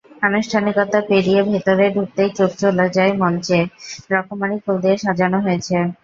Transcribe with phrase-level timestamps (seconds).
[0.21, 5.75] আনুষ্ঠানিকতা পেরিয়ে ভেতরে ঢুকতেই চোখ চলে যায় মঞ্চে—রকমারি ফুল দিয়ে সাজানো হয়েছে।